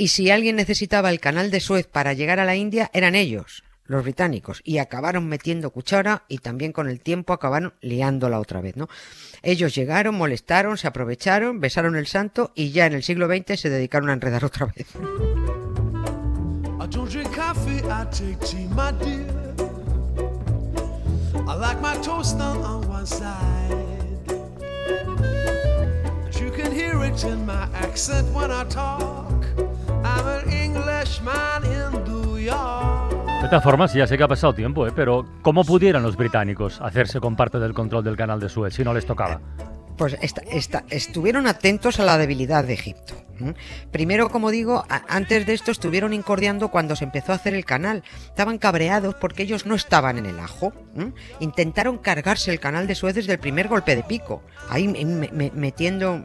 Y 0.00 0.08
si 0.08 0.30
alguien 0.30 0.54
necesitaba 0.54 1.10
el 1.10 1.18
canal 1.18 1.50
de 1.50 1.58
Suez 1.58 1.88
para 1.88 2.12
llegar 2.12 2.38
a 2.38 2.44
la 2.44 2.54
India, 2.54 2.88
eran 2.94 3.16
ellos, 3.16 3.64
los 3.88 4.04
británicos, 4.04 4.60
y 4.64 4.78
acabaron 4.78 5.26
metiendo 5.28 5.70
cuchara 5.70 6.22
y 6.28 6.38
también 6.38 6.72
con 6.72 6.88
el 6.88 7.00
tiempo 7.00 7.32
acabaron 7.32 7.74
liándola 7.80 8.38
otra 8.38 8.60
vez, 8.60 8.76
¿no? 8.76 8.88
Ellos 9.42 9.74
llegaron, 9.74 10.14
molestaron, 10.14 10.78
se 10.78 10.86
aprovecharon, 10.86 11.58
besaron 11.58 11.96
el 11.96 12.06
santo 12.06 12.52
y 12.54 12.70
ya 12.70 12.86
en 12.86 12.92
el 12.92 13.02
siglo 13.02 13.26
XX 13.26 13.58
se 13.58 13.70
dedicaron 13.70 14.10
a 14.10 14.12
enredar 14.12 14.44
otra 14.44 14.66
vez. 14.66 14.86
De 32.38 32.77
todas 33.48 33.64
formas, 33.64 33.94
ya 33.94 34.06
sé 34.06 34.18
que 34.18 34.24
ha 34.24 34.28
pasado 34.28 34.54
tiempo, 34.54 34.86
¿eh? 34.86 34.92
pero 34.94 35.24
¿cómo 35.40 35.64
pudieran 35.64 36.02
los 36.02 36.16
británicos 36.16 36.80
hacerse 36.82 37.18
con 37.18 37.34
parte 37.34 37.58
del 37.58 37.72
control 37.72 38.04
del 38.04 38.16
canal 38.16 38.38
de 38.40 38.50
Suez 38.50 38.74
si 38.74 38.84
no 38.84 38.92
les 38.92 39.06
tocaba? 39.06 39.40
Pues 39.96 40.18
estuvieron 40.90 41.46
atentos 41.46 41.98
a 41.98 42.04
la 42.04 42.18
debilidad 42.18 42.64
de 42.64 42.74
Egipto. 42.74 43.14
Primero, 43.90 44.30
como 44.30 44.50
digo, 44.50 44.84
antes 45.08 45.46
de 45.46 45.54
esto 45.54 45.70
estuvieron 45.70 46.12
incordiando 46.12 46.68
cuando 46.68 46.96
se 46.96 47.04
empezó 47.04 47.32
a 47.32 47.36
hacer 47.36 47.54
el 47.54 47.64
canal. 47.64 48.02
Estaban 48.26 48.58
cabreados 48.58 49.14
porque 49.14 49.42
ellos 49.42 49.66
no 49.66 49.74
estaban 49.74 50.18
en 50.18 50.26
el 50.26 50.38
ajo. 50.40 50.72
Intentaron 51.40 51.98
cargarse 51.98 52.50
el 52.50 52.60
canal 52.60 52.86
de 52.86 52.94
Suez 52.94 53.14
desde 53.14 53.32
el 53.32 53.38
primer 53.38 53.68
golpe 53.68 53.94
de 53.96 54.02
pico. 54.02 54.42
Ahí 54.68 54.88
metiendo, 54.88 56.22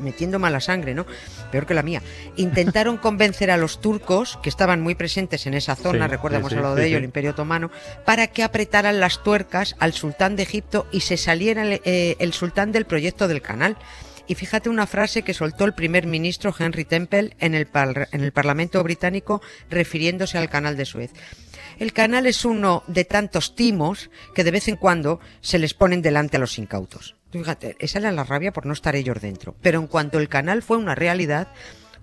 metiendo 0.00 0.38
mala 0.38 0.60
sangre, 0.60 0.94
¿no? 0.94 1.06
Peor 1.50 1.66
que 1.66 1.74
la 1.74 1.82
mía. 1.82 2.02
Intentaron 2.36 2.96
convencer 2.96 3.50
a 3.50 3.56
los 3.56 3.80
turcos, 3.80 4.38
que 4.42 4.48
estaban 4.48 4.80
muy 4.80 4.94
presentes 4.94 5.46
en 5.46 5.54
esa 5.54 5.76
zona, 5.76 6.08
recuerda, 6.08 6.38
sí, 6.48 6.54
hablado 6.54 6.74
de 6.74 6.86
ello, 6.86 6.98
el 6.98 7.04
Imperio 7.04 7.30
Otomano, 7.30 7.70
para 8.04 8.26
que 8.28 8.42
apretaran 8.42 9.00
las 9.00 9.22
tuercas 9.22 9.76
al 9.78 9.92
sultán 9.92 10.36
de 10.36 10.42
Egipto 10.42 10.86
y 10.90 11.00
se 11.00 11.16
saliera 11.16 11.62
el, 11.62 11.80
eh, 11.84 12.16
el 12.18 12.32
sultán 12.32 12.72
del 12.72 12.84
proyecto 12.84 13.28
del 13.28 13.42
canal. 13.42 13.76
Y 14.26 14.34
fíjate 14.34 14.68
una 14.68 14.86
frase 14.86 15.22
que 15.22 15.34
soltó 15.34 15.64
el 15.64 15.74
primer 15.74 16.06
ministro 16.06 16.54
Henry 16.58 16.84
Temple 16.84 17.36
en 17.40 17.54
el, 17.54 17.68
en 17.74 18.20
el 18.22 18.32
Parlamento 18.32 18.82
británico 18.82 19.42
refiriéndose 19.68 20.38
al 20.38 20.48
canal 20.48 20.76
de 20.76 20.86
Suez. 20.86 21.12
El 21.78 21.92
canal 21.92 22.26
es 22.26 22.44
uno 22.44 22.84
de 22.86 23.04
tantos 23.04 23.54
timos 23.54 24.10
que 24.34 24.44
de 24.44 24.50
vez 24.52 24.68
en 24.68 24.76
cuando 24.76 25.20
se 25.40 25.58
les 25.58 25.74
ponen 25.74 26.02
delante 26.02 26.36
a 26.36 26.40
los 26.40 26.58
incautos. 26.58 27.16
Fíjate, 27.32 27.76
esa 27.80 27.98
era 27.98 28.12
la 28.12 28.22
rabia 28.22 28.52
por 28.52 28.64
no 28.64 28.72
estar 28.72 28.94
ellos 28.94 29.20
dentro. 29.20 29.56
Pero 29.60 29.80
en 29.80 29.88
cuanto 29.88 30.18
el 30.18 30.28
canal 30.28 30.62
fue 30.62 30.76
una 30.76 30.94
realidad, 30.94 31.48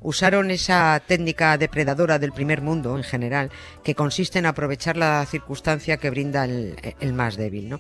Usaron 0.02 0.50
esa 0.50 1.00
técnica 1.06 1.58
depredadora 1.58 2.18
del 2.18 2.32
primer 2.32 2.62
mundo 2.62 2.98
en 2.98 3.04
general, 3.04 3.52
que 3.84 3.94
consiste 3.94 4.40
en 4.40 4.48
aprovechar 4.48 4.98
la 4.98 5.24
circunstancia 5.26 5.98
que 5.98 6.10
brinda 6.10 6.46
el, 6.46 7.14
más 7.14 7.38
débil. 7.38 7.78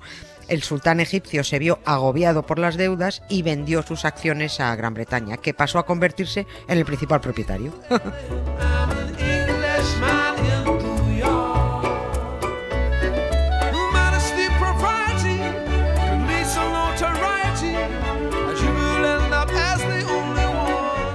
el 0.48 0.62
sultán 0.62 1.00
egipcio 1.00 1.44
se 1.44 1.58
vio 1.58 1.80
agobiado 1.84 2.46
por 2.46 2.60
las 2.60 2.78
deudas 2.78 3.24
y 3.28 3.42
vendió 3.42 3.82
sus 3.82 4.06
acciones 4.06 4.60
a 4.60 4.76
Gran 4.76 4.94
Bretaña, 4.94 5.38
que 5.38 5.56
pasó 5.56 5.80
a 5.80 5.86
convertirse 5.86 6.46
en 6.68 6.78
el 6.78 6.86
principal 6.86 7.22
propietario. 7.22 7.74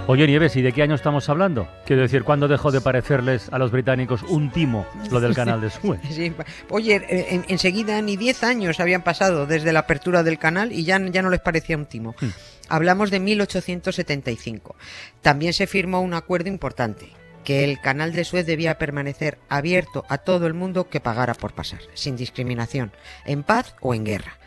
Oye, 0.09 0.25
Nieves, 0.29 0.55
¿y 0.55 0.63
de 0.63 0.73
qué 0.73 0.85
año 0.85 0.95
estamos 0.95 1.29
hablando? 1.29 1.69
Quiero 1.85 2.03
decir, 2.03 2.23
¿cuándo 2.23 2.47
dejó 2.47 2.71
de 2.71 2.81
parecerles 2.81 3.49
a 3.51 3.59
los 3.59 3.73
británicos 3.73 4.23
un 4.23 4.53
timo 4.53 4.87
lo 5.11 5.19
del 5.19 5.35
canal 5.35 5.61
de 5.61 5.69
Suez? 5.69 6.01
Oye, 6.71 7.03
eh, 7.09 7.43
enseguida 7.49 8.01
ni 8.03 8.17
10 8.17 8.45
años 8.45 8.79
habían 8.79 9.03
pasado 9.03 9.47
desde 9.47 9.73
la 9.73 9.81
apertura 9.81 10.23
del 10.23 10.39
canal 10.39 10.71
y 10.71 10.85
ya, 10.85 11.01
ya 11.11 11.23
no 11.23 11.31
les 11.31 11.41
parecía 11.41 11.77
un 11.77 11.87
timo. 11.87 12.15
Hmm. 12.21 12.29
Hablamos 12.69 13.11
de 13.11 13.19
1875. 13.19 14.77
También 15.23 15.53
se 15.53 15.67
firmó 15.67 16.01
un 16.01 16.15
acuerdo 16.15 16.49
importante 16.51 17.09
que 17.43 17.65
el 17.65 17.81
canal 17.81 18.13
de 18.13 18.25
Suez 18.25 18.47
debía 18.47 18.79
permanecer 18.79 19.39
abierto 19.49 20.05
a 20.09 20.19
todo 20.19 20.47
el 20.47 20.55
mundo 20.55 20.89
que 20.89 21.01
pagara 21.01 21.35
por 21.35 21.53
pasar, 21.53 21.81
sin 21.95 22.17
discriminación, 22.17 22.93
en 23.25 23.43
paz 23.43 23.75
o 23.81 23.93
en 23.93 24.05
guerra. 24.05 24.39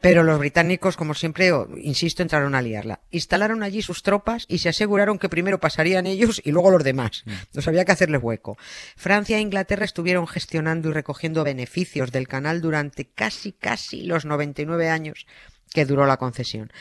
Pero 0.00 0.22
los 0.22 0.38
británicos, 0.38 0.96
como 0.96 1.14
siempre, 1.14 1.50
insisto, 1.76 2.22
entraron 2.22 2.54
a 2.54 2.62
liarla. 2.62 3.00
Instalaron 3.10 3.62
allí 3.62 3.82
sus 3.82 4.02
tropas 4.02 4.46
y 4.48 4.58
se 4.58 4.70
aseguraron 4.70 5.18
que 5.18 5.28
primero 5.28 5.60
pasarían 5.60 6.06
ellos 6.06 6.40
y 6.44 6.52
luego 6.52 6.70
los 6.70 6.84
demás. 6.84 7.22
Mm. 7.26 7.30
No 7.54 7.62
había 7.66 7.84
que 7.84 7.92
hacerles 7.92 8.22
hueco. 8.22 8.56
Francia 8.96 9.36
e 9.36 9.40
Inglaterra 9.40 9.84
estuvieron 9.84 10.26
gestionando 10.26 10.88
y 10.88 10.92
recogiendo 10.92 11.44
beneficios 11.44 12.12
del 12.12 12.28
canal 12.28 12.60
durante 12.60 13.04
casi, 13.04 13.52
casi 13.52 14.04
los 14.04 14.24
99 14.24 14.88
años 14.88 15.26
que 15.72 15.84
duró 15.84 16.06
la 16.06 16.16
concesión. 16.16 16.72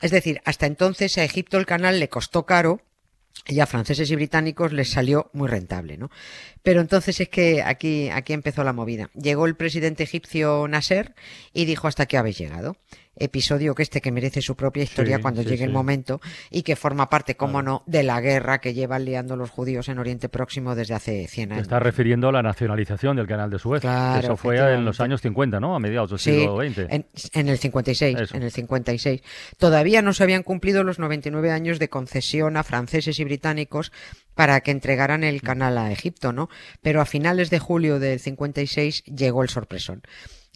Es 0.00 0.10
decir, 0.10 0.40
hasta 0.44 0.66
entonces 0.66 1.16
a 1.18 1.24
Egipto 1.24 1.58
el 1.58 1.66
canal 1.66 2.00
le 2.00 2.08
costó 2.08 2.44
caro 2.46 2.82
y 3.46 3.60
a 3.60 3.66
franceses 3.66 4.10
y 4.10 4.16
británicos 4.16 4.72
les 4.72 4.90
salió 4.90 5.30
muy 5.32 5.48
rentable, 5.48 5.96
¿no? 5.98 6.10
Pero 6.62 6.80
entonces 6.80 7.20
es 7.20 7.28
que 7.28 7.62
aquí, 7.62 8.08
aquí 8.10 8.32
empezó 8.32 8.64
la 8.64 8.72
movida. 8.72 9.10
Llegó 9.14 9.46
el 9.46 9.56
presidente 9.56 10.04
egipcio 10.04 10.66
Nasser 10.68 11.14
y 11.52 11.64
dijo 11.64 11.88
hasta 11.88 12.06
qué 12.06 12.16
habéis 12.16 12.38
llegado 12.38 12.76
episodio 13.16 13.74
que 13.74 13.82
este 13.82 14.00
que 14.00 14.12
merece 14.12 14.42
su 14.42 14.56
propia 14.56 14.82
historia 14.82 15.20
cuando 15.20 15.42
llegue 15.42 15.64
el 15.64 15.72
momento 15.72 16.20
y 16.50 16.62
que 16.62 16.76
forma 16.76 17.08
parte, 17.08 17.36
como 17.36 17.62
no, 17.62 17.82
de 17.86 18.02
la 18.02 18.20
guerra 18.20 18.60
que 18.60 18.74
llevan 18.74 19.04
liando 19.04 19.36
los 19.36 19.50
judíos 19.50 19.88
en 19.88 19.98
Oriente 19.98 20.28
Próximo 20.28 20.74
desde 20.74 20.94
hace 20.94 21.26
100 21.26 21.52
años. 21.52 21.62
Está 21.62 21.78
refiriendo 21.78 22.28
a 22.28 22.32
la 22.32 22.42
nacionalización 22.42 23.16
del 23.16 23.26
canal 23.26 23.50
de 23.50 23.58
Suez. 23.58 23.82
Eso 23.84 24.36
fue 24.36 24.56
en 24.74 24.84
los 24.84 25.00
años 25.00 25.20
50, 25.20 25.60
¿no? 25.60 25.74
A 25.74 25.78
mediados 25.78 26.10
del 26.10 26.18
siglo 26.18 26.56
XX. 26.56 26.78
En, 26.90 27.06
en 27.32 27.48
el 27.48 27.58
56, 27.58 28.34
en 28.34 28.42
el 28.42 28.50
56. 28.50 29.22
Todavía 29.58 30.02
no 30.02 30.12
se 30.12 30.22
habían 30.22 30.42
cumplido 30.42 30.84
los 30.84 30.98
99 30.98 31.50
años 31.50 31.78
de 31.78 31.88
concesión 31.88 32.56
a 32.56 32.62
franceses 32.62 33.18
y 33.18 33.24
británicos 33.24 33.92
para 34.34 34.60
que 34.60 34.70
entregaran 34.70 35.24
el 35.24 35.40
canal 35.40 35.78
a 35.78 35.90
Egipto, 35.90 36.32
¿no? 36.32 36.48
Pero 36.82 37.00
a 37.00 37.06
finales 37.06 37.50
de 37.50 37.58
julio 37.58 37.98
del 37.98 38.20
56 38.20 39.04
llegó 39.04 39.42
el 39.42 39.48
sorpresón 39.48 40.02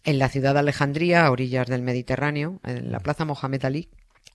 en 0.04 0.19
la 0.19 0.28
ciudad 0.28 0.54
de 0.54 0.61
Alejandría, 0.61 1.26
a 1.26 1.30
orillas 1.30 1.66
del 1.66 1.83
Mediterráneo, 1.83 2.61
en 2.64 2.90
la 2.90 3.00
plaza 3.00 3.25
Mohamed 3.25 3.64
Ali, 3.64 3.88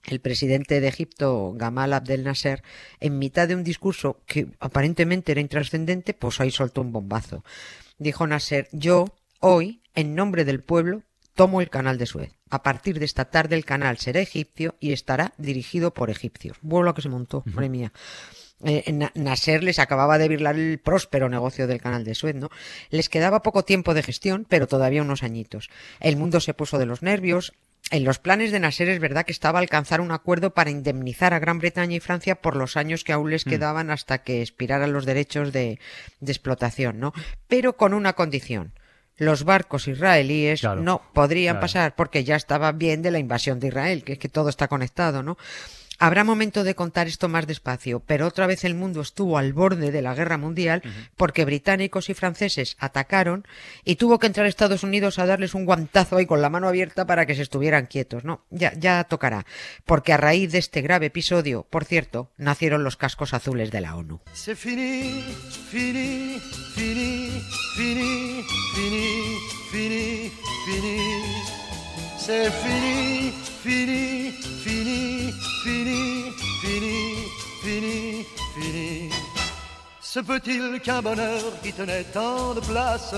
el 0.05 0.19
presidente 0.19 0.81
de 0.81 0.87
Egipto, 0.87 1.53
Gamal 1.55 1.93
Abdel 1.93 2.23
Nasser, 2.23 2.63
en 2.99 3.17
mitad 3.17 3.47
de 3.47 3.55
un 3.55 3.63
discurso 3.63 4.21
que 4.27 4.47
aparentemente 4.59 5.31
era 5.31 5.41
intrascendente, 5.41 6.13
pues 6.13 6.39
ahí 6.39 6.51
soltó 6.51 6.81
un 6.81 6.91
bombazo. 6.91 7.43
Dijo 7.97 8.27
Nasser, 8.27 8.67
yo, 8.71 9.05
hoy, 9.39 9.81
en 9.95 10.15
nombre 10.15 10.45
del 10.45 10.61
pueblo, 10.61 11.01
tomo 11.33 11.61
el 11.61 11.69
canal 11.69 11.97
de 11.97 12.05
Suez. 12.05 12.31
A 12.49 12.61
partir 12.61 12.99
de 12.99 13.05
esta 13.05 13.25
tarde 13.25 13.55
el 13.55 13.65
canal 13.65 13.97
será 13.97 14.19
egipcio 14.19 14.75
y 14.79 14.93
estará 14.93 15.33
dirigido 15.37 15.93
por 15.93 16.09
egipcios. 16.09 16.57
Vuelo 16.61 16.91
a 16.91 16.95
que 16.95 17.01
se 17.01 17.09
montó, 17.09 17.43
madre 17.45 17.69
mía 17.69 17.91
eh, 18.63 19.09
Nasser 19.15 19.63
les 19.63 19.79
acababa 19.79 20.17
de 20.17 20.29
virlar 20.29 20.55
el 20.55 20.79
próspero 20.79 21.29
negocio 21.29 21.67
del 21.67 21.81
canal 21.81 22.03
de 22.03 22.15
Suez, 22.15 22.35
¿no? 22.35 22.49
Les 22.89 23.09
quedaba 23.09 23.41
poco 23.41 23.65
tiempo 23.65 23.93
de 23.93 24.03
gestión, 24.03 24.45
pero 24.47 24.67
todavía 24.67 25.01
unos 25.01 25.23
añitos. 25.23 25.69
El 25.99 26.15
mundo 26.15 26.39
se 26.39 26.53
puso 26.53 26.77
de 26.77 26.85
los 26.85 27.01
nervios. 27.01 27.53
En 27.91 28.03
los 28.03 28.17
planes 28.17 28.51
de 28.51 28.59
Nasser 28.59 28.89
es 28.89 28.99
verdad 28.99 29.25
que 29.25 29.31
estaba 29.31 29.59
alcanzar 29.59 30.01
un 30.01 30.11
acuerdo 30.11 30.53
para 30.53 30.71
indemnizar 30.71 31.33
a 31.33 31.39
Gran 31.39 31.59
Bretaña 31.59 31.97
y 31.97 31.99
Francia 31.99 32.35
por 32.35 32.55
los 32.55 32.77
años 32.77 33.03
que 33.03 33.13
aún 33.13 33.29
les 33.29 33.45
mm. 33.45 33.49
quedaban 33.49 33.91
hasta 33.91 34.23
que 34.23 34.41
expiraran 34.41 34.93
los 34.93 35.05
derechos 35.05 35.51
de, 35.51 35.79
explotación, 36.25 36.99
¿no? 36.99 37.13
Pero 37.47 37.77
con 37.77 37.93
una 37.93 38.13
condición 38.13 38.73
los 39.17 39.45
barcos 39.45 39.87
israelíes 39.87 40.61
no 40.63 41.01
podrían 41.13 41.61
pasar 41.61 41.95
porque 41.95 42.25
ya 42.25 42.35
estaba 42.35 42.73
bien 42.73 43.01
de 43.01 43.11
la 43.11 43.19
invasión 43.19 43.61
de 43.61 43.67
Israel, 43.67 44.03
que 44.03 44.13
es 44.13 44.19
que 44.19 44.27
todo 44.27 44.49
está 44.49 44.67
conectado, 44.67 45.23
¿no? 45.23 45.37
Habrá 45.99 46.23
momento 46.23 46.63
de 46.63 46.75
contar 46.75 47.07
esto 47.07 47.29
más 47.29 47.47
despacio, 47.47 48.01
pero 48.01 48.27
otra 48.27 48.47
vez 48.47 48.63
el 48.63 48.75
mundo 48.75 49.01
estuvo 49.01 49.37
al 49.37 49.53
borde 49.53 49.91
de 49.91 50.01
la 50.01 50.13
guerra 50.13 50.37
mundial 50.37 50.81
porque 51.15 51.45
británicos 51.45 52.09
y 52.09 52.13
franceses 52.13 52.75
atacaron 52.79 53.45
y 53.83 53.95
tuvo 53.95 54.19
que 54.19 54.27
entrar 54.27 54.45
Estados 54.45 54.83
Unidos 54.83 55.19
a 55.19 55.25
darles 55.25 55.53
un 55.53 55.65
guantazo 55.65 56.17
ahí 56.17 56.25
con 56.25 56.41
la 56.41 56.49
mano 56.49 56.67
abierta 56.67 57.05
para 57.05 57.25
que 57.25 57.35
se 57.35 57.41
estuvieran 57.41 57.85
quietos. 57.85 58.23
No, 58.23 58.45
ya, 58.49 58.73
ya 58.73 59.03
tocará, 59.03 59.45
porque 59.85 60.13
a 60.13 60.17
raíz 60.17 60.51
de 60.51 60.59
este 60.59 60.81
grave 60.81 61.07
episodio, 61.07 61.65
por 61.69 61.85
cierto, 61.85 62.31
nacieron 62.37 62.83
los 62.83 62.97
cascos 62.97 63.33
azules 63.33 63.71
de 63.71 63.81
la 63.81 63.95
ONU. 63.95 64.21
Se 64.33 64.55
finí, 64.55 65.23
finí, 65.69 66.39
finí, 66.75 67.41
finí, 67.75 68.43
finí, 68.75 69.41
finí, 69.71 70.31
finí. 70.65 71.55
Se 72.17 72.51
finí, 72.51 73.31
finí, 73.63 74.31
finí. 74.63 75.14
Fini, 75.65 76.31
fini, 76.61 77.25
fini, 77.63 78.23
fini. 78.53 79.09
Se 79.99 80.19
peut-il 80.19 80.79
qu'un 80.79 81.01
bonheur 81.01 81.41
qui 81.63 81.73
tenait 81.73 82.03
tant 82.13 82.53
de 82.53 82.59
place 82.59 83.15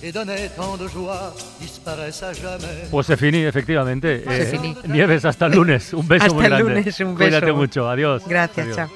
et 0.00 0.12
donnait 0.12 0.48
tant 0.50 0.76
de 0.76 0.86
joie 0.86 1.34
disparaisse 1.60 2.22
à 2.22 2.32
jamais? 2.32 2.86
Pues 2.88 3.06
se 3.06 3.16
fini, 3.16 3.38
efectivamente. 3.44 4.22
Eh, 4.24 4.46
fini. 4.46 4.76
Nieves, 4.86 5.24
hasta 5.24 5.46
el 5.46 5.54
lunes. 5.56 5.92
Un 5.92 6.06
beso 6.06 6.26
hasta 6.26 6.34
muy 6.36 6.44
grande. 6.44 6.54
Hasta 6.54 6.68
el 6.68 6.76
lunes, 6.76 7.00
un 7.00 7.14
beso. 7.16 7.30
Cuídate 7.30 7.52
mucho. 7.52 7.88
Adiós. 7.88 8.22
Gracias, 8.28 8.64
Adiós. 8.64 8.76
chao. 8.76 8.88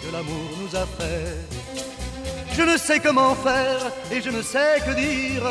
Que 0.00 0.12
l'amour 0.12 0.50
nous 0.60 0.76
a 0.76 0.86
fait. 0.86 2.56
Je 2.56 2.62
ne 2.62 2.76
sais 2.78 3.00
comment 3.00 3.34
faire 3.34 3.90
et 4.12 4.20
je 4.22 4.30
ne 4.30 4.40
sais 4.40 4.80
que 4.86 4.94
dire. 4.94 5.42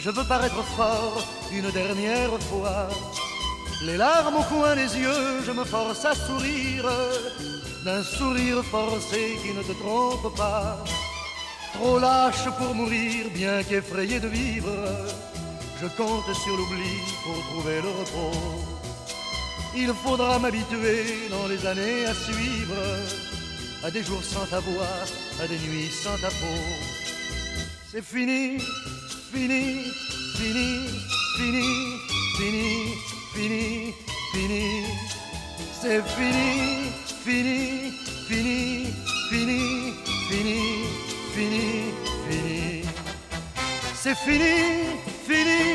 Je 0.00 0.10
veux 0.10 0.24
paraître 0.24 0.64
fort 0.76 1.24
une 1.52 1.70
dernière 1.70 2.36
fois. 2.50 2.88
Les 3.86 3.98
larmes 3.98 4.36
au 4.36 4.42
coin 4.44 4.74
des 4.74 4.96
yeux, 4.96 5.42
je 5.44 5.52
me 5.52 5.62
force 5.62 6.06
à 6.06 6.14
sourire, 6.14 6.88
d'un 7.84 8.02
sourire 8.02 8.64
forcé 8.64 9.36
qui 9.42 9.52
ne 9.52 9.62
te 9.62 9.72
trompe 9.78 10.34
pas. 10.34 10.82
Trop 11.74 11.98
lâche 11.98 12.48
pour 12.58 12.74
mourir, 12.74 13.26
bien 13.34 13.62
qu'effrayé 13.62 14.20
de 14.20 14.28
vivre, 14.28 14.74
je 15.82 15.86
compte 15.98 16.34
sur 16.34 16.56
l'oubli 16.56 16.96
pour 17.24 17.38
trouver 17.50 17.82
le 17.82 17.90
repos. 17.90 18.38
Il 19.76 19.92
faudra 20.02 20.38
m'habituer 20.38 21.28
dans 21.30 21.46
les 21.46 21.66
années 21.66 22.06
à 22.06 22.14
suivre, 22.14 22.80
à 23.84 23.90
des 23.90 24.02
jours 24.02 24.24
sans 24.24 24.46
ta 24.46 24.60
voix, 24.60 24.96
à 25.42 25.46
des 25.46 25.58
nuits 25.58 25.90
sans 26.02 26.16
ta 26.22 26.28
peau. 26.28 26.60
C'est 27.92 28.04
fini, 28.04 28.58
fini, 29.30 29.84
fini, 30.38 30.88
fini, 31.36 31.64
fini 32.38 33.13
fini, 33.34 33.92
fini, 34.32 34.84
c'est 35.80 36.02
fini, 36.14 36.92
fini, 37.24 37.92
fini, 38.28 38.86
fini, 39.28 39.92
fini, 40.28 40.84
fini, 41.34 41.92
fini. 42.28 42.84
C'est 43.94 44.14
fini, 44.14 44.54
fini, 45.26 45.73